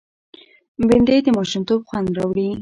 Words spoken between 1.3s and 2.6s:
ماشومتوب خوند راوړي